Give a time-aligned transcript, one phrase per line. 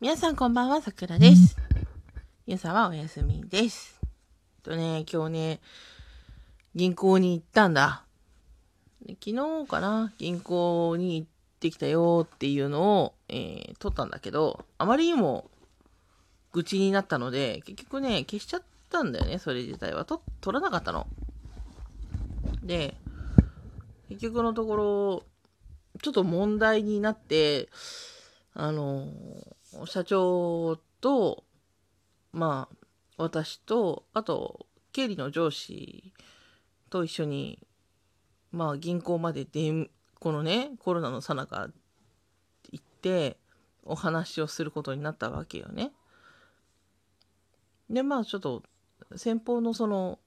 [0.00, 1.58] 皆さんこんばんは、さくらです。
[2.46, 4.00] ゆうさはお休みです。
[4.62, 5.60] とね、今日ね、
[6.74, 8.04] 銀行に行ったんだ。
[9.22, 11.28] 昨日かな、銀行に行っ
[11.60, 15.50] てきたよっていうのを、えー撮ったんだけど、あまりにも
[16.52, 20.06] 愚痴になったので、結局ね、消しちゃったんだよね、それ自体は。
[20.06, 21.08] と撮らなかったの。
[22.62, 22.96] で、
[24.08, 25.22] 結局のところ、
[26.00, 27.68] ちょっと問題になって、
[28.54, 29.06] あの、
[29.86, 31.44] 社長と、
[32.32, 32.76] まあ、
[33.16, 36.12] 私と、あと、経理の上司
[36.88, 37.66] と一緒に、
[38.50, 39.88] まあ、銀行までで、
[40.18, 41.68] このね、コロナのさなか
[42.72, 43.38] 行って、
[43.84, 45.92] お話をすることになったわけよね。
[47.88, 48.62] で、まあ、ちょっと、
[49.16, 50.18] 先方のその、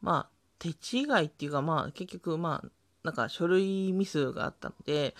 [0.00, 2.68] まあ、手違いっていうか、まあ、結局、まあ、
[3.04, 5.14] なんか書類ミスがあったので、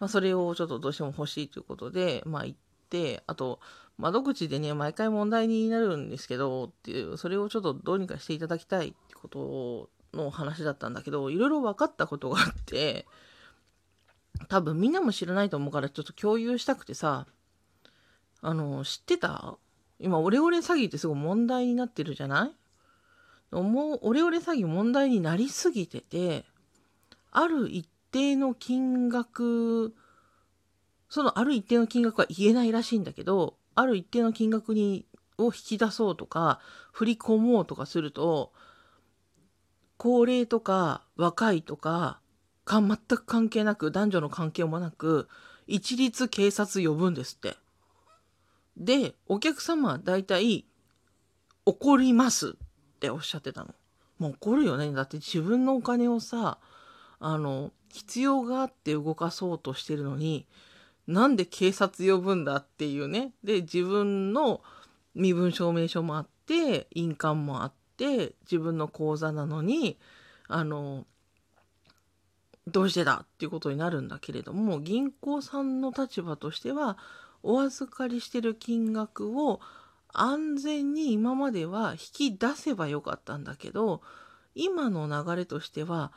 [0.00, 3.60] まあ、それをちょっとどうしても欲しいということで、まあ、行って、あと、
[3.98, 13.06] 窓口でね、毎回問題になるんですけど、っていう、それをちょっとどうにかしていただきたいってことの話だったんだけど、いろいろ分かったことがあって、
[14.48, 17.26] 多分みんなも知らないと思うからちょっと共有したくてさ、
[18.40, 19.58] あの、知ってた？
[19.98, 22.50] 今、オレオレ詐欺ってすごい問題になってるじゃな
[23.52, 23.54] い？
[23.54, 26.46] もう、オレオレ詐欺問題になりすぎてて、
[27.30, 29.94] ある一定の金額、
[31.08, 35.06] そのある一定の金額は言えないらしいんだけど、ある一定の金額に
[35.38, 36.60] を引き出そうとか、
[36.92, 38.52] 振り込もうとかすると、
[39.96, 42.20] 高齢とか若いとか、
[42.64, 45.28] か全く関係なく、男女の関係もなく、
[45.66, 47.56] 一律警察呼ぶんですって。
[48.76, 50.66] で、お客様は大体、
[51.66, 52.52] 怒りますっ
[52.98, 53.74] ておっしゃってたの。
[54.18, 54.92] もう怒るよね。
[54.92, 56.58] だって自分のお金をさ、
[57.20, 60.46] あの、必要があって動かそうとしてるのに、
[61.06, 63.32] なんで警察呼ぶんだっていうね。
[63.44, 64.62] で、自分の
[65.14, 69.98] 身分証明書もあって、印鑑もあって、自分の口座なのに、
[70.48, 71.06] あの、
[72.66, 76.96] どうしてだっていうことになるんだけれども、銀行さんの立場としては、
[77.42, 79.60] お預かりしてる金額を
[80.12, 84.02] 安全に今までは引き出せばよかったんだけど、
[84.54, 86.12] 今の流れとしては、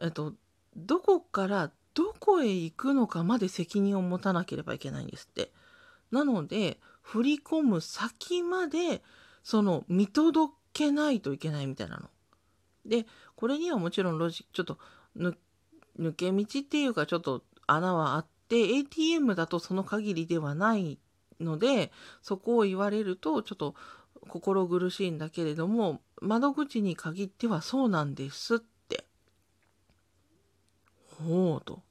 [0.00, 0.34] えっと、
[0.76, 5.52] どこからどこへ行くのかまで責任を持たなければいけないんですって。
[6.10, 9.02] なので、振り込む先まで、
[9.42, 12.10] その、見届けないといけないみたいなの。
[12.86, 14.78] で、これにはもちろんロジちょっと、
[15.16, 15.34] 抜
[16.14, 20.98] け道っていうかちょっと穴はあって、ATM だとその限りではない
[21.40, 21.92] ので、
[22.22, 23.74] そこを言われるとちょっと
[24.28, 28.73] 心苦しいんだけれども、窓口に限ってはそうなんですって。
[31.22, 31.82] ほうと。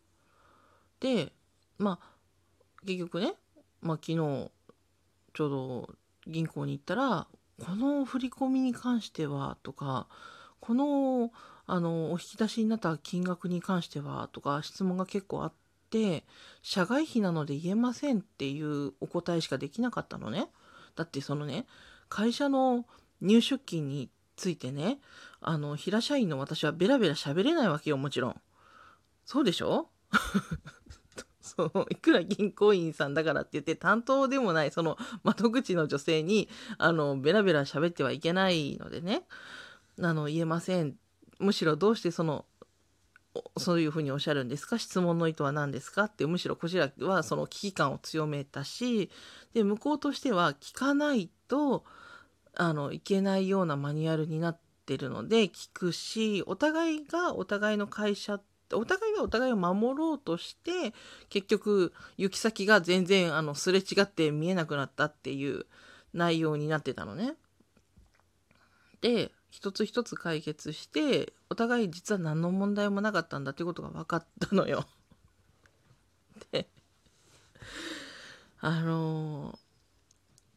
[0.99, 1.33] で、
[1.77, 2.07] まあ、
[2.85, 3.33] 結局ね、
[3.81, 4.17] まあ昨日、
[5.33, 5.89] ちょうど
[6.27, 7.27] 銀行に行ったら、
[7.63, 10.07] この振り込みに関してはとか、
[10.59, 11.31] この、
[11.65, 15.53] あの、お引き出しになった金額に関してはとか質問が結構あっ
[15.89, 16.23] て、
[16.61, 20.47] 社外費なので言えませんっていうお答えしかできなかったのね。
[20.95, 21.65] だってそのね、
[22.09, 22.85] 会社の
[23.21, 24.99] 入出金についてね、
[25.41, 28.41] あの、平社員の私はベラベラ喋れないわけよ、もちろん。
[29.25, 29.89] そうでしょ？
[31.41, 39.23] そう、いくら銀行員さんだからって言って担当でもないその窓口の女性にあのベラベラ喋ってはいけないのでね。
[40.01, 40.95] あの言えません。
[41.39, 42.45] むしろどうしてその
[43.57, 44.79] そういうふうにおっしゃるんですか？
[44.79, 46.05] 質問の意図は何ですか？
[46.05, 49.11] ってむしろこちらはその危機感を強めたし
[49.53, 51.83] で向こうとしては聞かないと
[52.55, 58.39] あのいけないようなマニュアルになってるので聞くしお互いがお互いの会社
[58.73, 60.93] お互いがお互いを守ろうとして
[61.29, 65.65] 結局行き先が全然あのすれ違って見えなくなったっていう
[66.13, 67.35] 内容になってたのね。
[69.01, 74.87] で一つ一つ解決してお互い実は何の問題もなかったんだってことが分かったのよ。
[76.51, 76.67] で
[78.59, 79.59] あの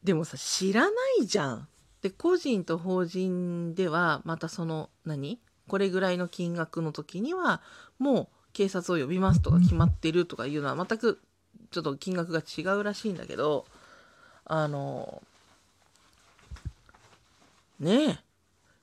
[0.03, 1.67] でもさ知らないじゃん。
[2.01, 5.39] で個人と法人ではまたその何？
[5.67, 7.61] これぐらいの金額の時には
[7.99, 11.19] もう警察を呼びますとか決まってるとかいうのは全く
[11.71, 13.65] ちょっと金額が違うらしいんだけど
[14.45, 15.21] あの
[17.79, 18.19] ねえ。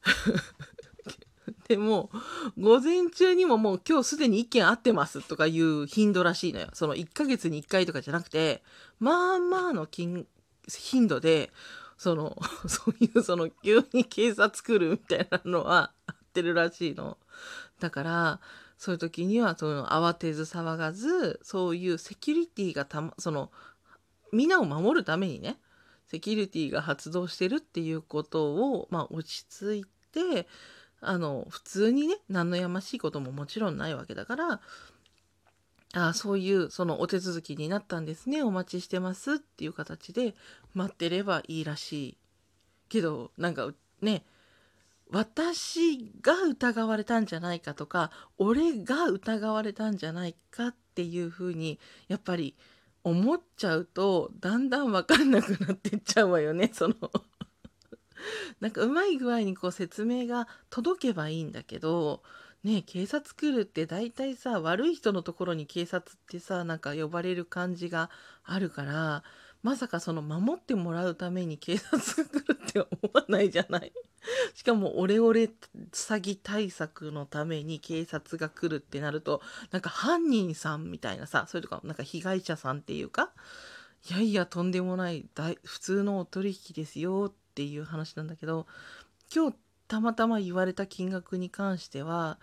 [1.69, 2.11] でも
[2.59, 6.69] 午前中にももう今日すでに1件会ってますとかいう頻度らしいのよ。
[6.75, 8.63] その1ヶ月に1回とかじゃなくて
[9.01, 10.27] まあまあの金
[10.69, 11.51] 頻度で
[11.97, 12.37] その
[12.69, 15.93] そういうその急に警察来るみたいなのは
[16.35, 17.17] ってるらしいの。
[17.79, 18.41] だから
[18.77, 23.51] そういう時にはその慌てず騒がずそういうセキュリティがたまその
[24.33, 25.59] みんなを守るためにね
[26.07, 30.49] セキュリティが発動してるっていうことを、まあ、落ち着いて
[31.01, 34.61] あの普通にね何のやましいことももちろんないわけだから
[35.95, 40.35] あそういうそのお手続きになったんですねお待ちしてますっていう形で
[40.75, 42.19] 待ってればいいらしい
[42.89, 43.71] けどなんか
[44.03, 44.25] ね
[45.11, 51.79] 私が疑われたんじゃないかとか俺が疑われたんじゃないかっていうふうに
[52.09, 52.57] やっぱり
[53.05, 56.95] 思っちゃうとだんだん分かんなくなってっちゃうわよね その。
[58.61, 62.23] なんかうまい具合にこう説明が届けばいいんだけど
[62.63, 68.09] ね警察来るって大体さ悪い人のところに警察ってさなんか呼ばれる感じが
[68.43, 69.23] あるから
[69.65, 73.93] まさかその守ってもらうために警察が来るって思わないじゃない？
[74.55, 75.45] しかもオレオレ
[75.91, 83.33] 詐欺対策のために警察が来るってなるとなんか犯人さんみたいなさそれとかなんか被害者さんっていうか
[84.09, 88.67] いやいやとんでもない大普通のお取引ですよっていう話なんだけど
[89.35, 89.57] 今日
[89.89, 92.39] たまたま言われた金額に関しては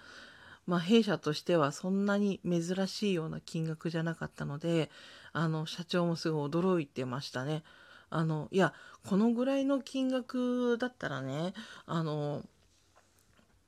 [0.66, 4.90] まあ弊社としてはそんなに珍しいような金額じゃなかったので
[5.34, 7.64] あの社長もすごい驚いてましたね。
[8.10, 8.74] あのいや
[9.08, 11.54] このぐらいの金額だったらね
[11.86, 12.44] あの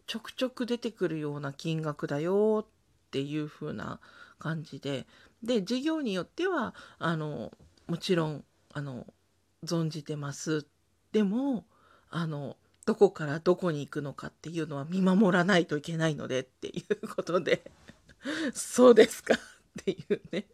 [0.05, 3.99] ちょくちょく出てくるような金額だよっていう風な
[4.39, 5.05] 感じで。
[5.41, 7.51] で事業によってはあの
[7.87, 8.43] もちろん
[8.73, 9.05] あの
[9.65, 10.65] 存じてます。
[11.11, 11.65] でも
[12.09, 17.71] あのどこからどこに行くのかっていうのは見守らないといけないのでっていうことで。
[18.53, 19.35] そうですか。
[19.81, 20.45] っていうね。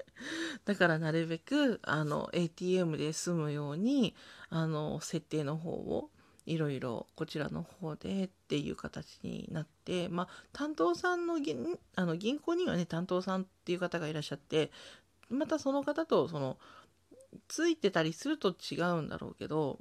[0.66, 4.16] だからなるべくあの ATM で済むように
[4.50, 6.10] あの設定の方を
[6.45, 14.71] いろいろこちらの方でっていう形になってまあ担当さんの銀あの銀行にはね担当さんっていう方がいらっしゃって
[15.30, 16.57] またその方とその
[17.48, 19.80] ついてたりすると違うんだろうけど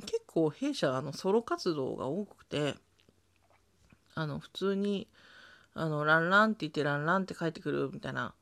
[0.00, 2.74] 結構弊社あのソロ活動が多くて
[4.14, 5.06] あの普通に
[5.76, 8.34] あの、ランランって言ってランランって帰ってくるみたいな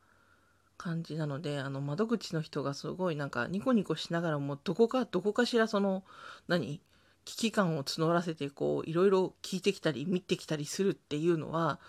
[0.79, 6.05] 感じなので、あの、窓口の人がすごいなんかニコニコしながらも、どこか、どこかしらその、
[6.49, 6.81] 何？
[7.25, 11.81] 危機感を募らせて、こう、いろいろ聞いてきたり、見てきたりするっていうのは、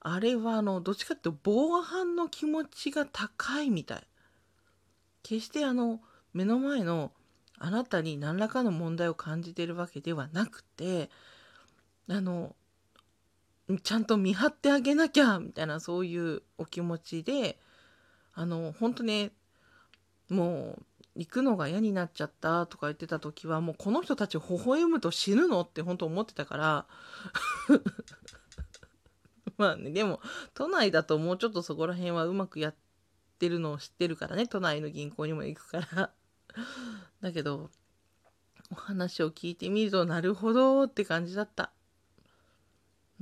[0.00, 4.06] あれはあの、どっちかっていうと防犯の気持ちが高いみたい。
[5.22, 6.00] 決してあの、
[6.34, 7.12] 目の前の
[7.58, 11.10] あなたに何らかの問題を感じてるわけではなくて、
[12.10, 12.56] あの、
[13.78, 17.58] ちゃんと見張ってあげなきゃみたいなそういうお気持ちで
[18.34, 19.32] あの本当ね
[20.28, 20.82] もう
[21.14, 26.86] 行くのが嫌になっちゃったとか言ってた時はもうこの人たち微笑むと死ぬのって本当思ってたから
[29.58, 30.20] まあねでも
[30.54, 32.74] 都内だともうちょっとそこら辺はうまくやっ
[33.38, 36.12] てるのを知ってるからね都内の銀行にも行くから。
[37.20, 37.70] だけど
[38.70, 41.72] お話を聞いてみるとなるほどって感じだった。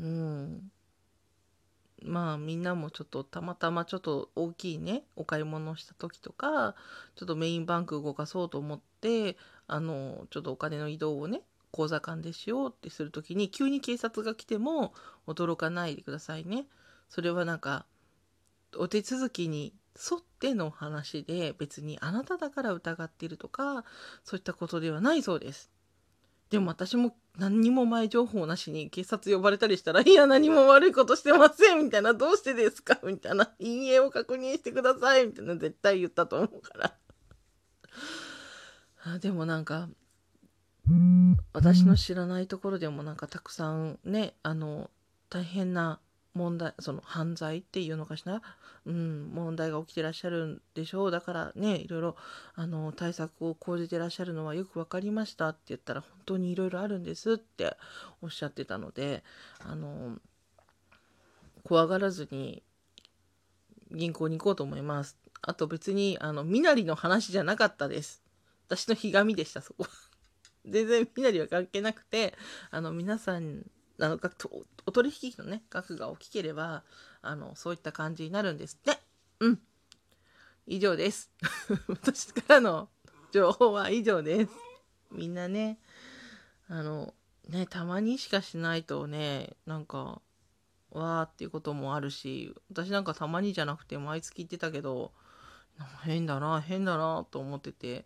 [0.01, 0.73] うん
[2.03, 6.75] まあみんなもちょっとたまたまちょっと大きいねお買い物した時とか
[7.15, 9.37] ちょっとメインバンク動かそうと思って
[9.67, 11.43] あのちょっとお金の移動をね
[11.73, 14.95] 口座間でしようってする時に急に警察が来ても
[15.27, 16.67] 驚かないでくださいね。
[17.09, 17.87] それはなんか
[18.77, 23.85] お手続きに沿っての話で別にあなただから疑っているとか
[24.25, 25.71] そういったことではないそうです。
[26.51, 36.95] でも私も何にも前情報なしに警察呼ばれたりしたら、いや、何も悪いことしてませんみたいな、どうしてですかみたいな、陰影を確認してくださいみたいな、絶対言ったと思うから。
[39.05, 39.19] あ。
[39.19, 39.89] でもなんか、
[41.53, 44.91] 私の知らないところでもなんかたくさんね、あの、
[45.29, 46.01] 大変な
[46.35, 48.41] 問題その犯罪っていうのかしら、
[48.87, 51.11] うん、問題が起きてらっしゃるんでしょう。
[51.11, 52.17] だからねいろいろ
[52.55, 57.77] あの対策を講じてらっしゃるのはよく分かりましたって言ったら本当にいろいろあるんですって
[58.23, 59.25] おっしゃってたので
[59.59, 60.19] あの
[61.65, 62.63] 怖がらずに
[63.91, 65.17] 銀行に行こうと思います。
[65.43, 68.23] あと別にあの身なりの話じゃなかったです。
[68.69, 69.85] 私のひがみでしたそこ
[70.65, 72.35] 全然身なりは関係なくて
[72.71, 73.65] あの皆さん
[74.01, 74.19] あの
[74.87, 76.85] お取引のね額が大きければ
[77.23, 78.99] あのそういった感じになるんですって。
[79.41, 79.61] うん。
[80.67, 81.31] 以上です。
[81.89, 82.89] 私からの
[83.33, 84.53] 情報は以上です。
[85.11, 85.79] みんなね
[86.69, 87.15] あの
[87.49, 90.23] ねたまにしかしないとねなんか
[90.91, 95.13] わーっていうこともあるし私なんかたまにじゃなくて毎月言ってたけど
[96.05, 98.05] 変だな変だなと思ってて。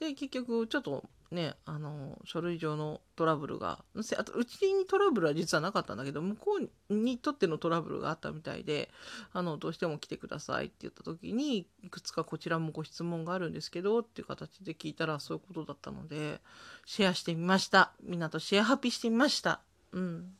[0.00, 3.84] で結局ちょっとねあの書類上のトラブルが
[4.16, 6.58] あとうちにトラブルは実はなかったんだけど向こ
[6.90, 8.90] うにとってのトラブルがあったみたいで
[9.32, 16.40] あのどうしても来てくださいって言った時にいくつかこちらもご質問があるんですけどっていう形で聞いたらそういうことだったので
[16.86, 17.92] シェアしてみました。
[18.02, 19.60] みんなとシェアハピしてみました。
[19.92, 20.34] うん。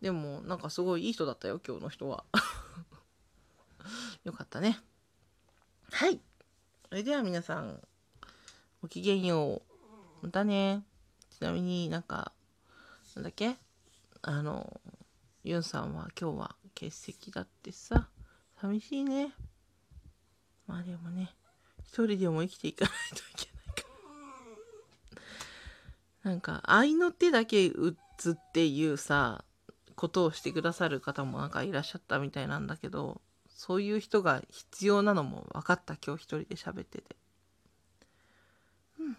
[0.00, 2.24] でもなんかすごいいい人だったよ今日の人は。
[4.24, 4.80] よかったね
[5.90, 6.20] はい
[6.88, 7.80] それでは皆さん
[8.84, 9.62] ごきげんよ
[10.22, 10.26] う。
[10.26, 10.84] またね。
[11.30, 12.32] ちなみになんか、
[13.16, 13.56] なんだっけ？
[14.20, 14.78] あの、
[15.42, 18.10] ユンさんは今日は欠席だってさ、
[18.60, 19.32] 寂しいね。
[20.66, 21.34] まあでもね、
[21.82, 23.88] 一人でも生きていかないといけないか
[26.22, 26.30] ら。
[26.30, 29.46] なんか、愛の手だけ打つっていうさ、
[29.96, 33.22] ことをしてくださる方もなんかいらっしゃったみたいなんだけど、
[33.66, 37.16] そういう人が必要なのも分かった今日一人で喋ってて
[39.00, 39.16] うん。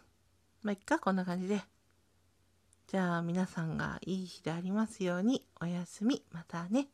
[0.62, 1.64] まあ、いっか、こんな感じで。
[2.86, 6.90] じゃあ、皆さんがいい日でありますように、おやすみ、またね。